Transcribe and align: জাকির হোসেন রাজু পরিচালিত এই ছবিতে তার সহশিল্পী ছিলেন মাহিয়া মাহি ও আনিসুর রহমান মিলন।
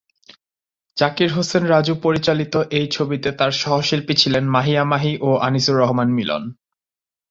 জাকির 0.97 1.29
হোসেন 1.33 1.63
রাজু 1.65 1.93
পরিচালিত 2.03 2.53
এই 2.71 2.87
ছবিতে 2.87 3.29
তার 3.31 3.51
সহশিল্পী 3.61 4.13
ছিলেন 4.13 4.43
মাহিয়া 4.47 4.83
মাহি 4.83 5.13
ও 5.21 5.29
আনিসুর 5.37 5.75
রহমান 5.75 6.09
মিলন। 6.13 6.43